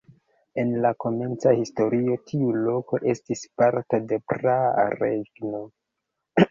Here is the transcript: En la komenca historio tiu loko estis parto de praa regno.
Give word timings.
En 0.61 0.69
la 0.85 0.91
komenca 1.03 1.53
historio 1.59 2.17
tiu 2.31 2.49
loko 2.69 3.01
estis 3.15 3.47
parto 3.63 4.01
de 4.13 4.21
praa 4.35 4.61
regno. 5.01 5.63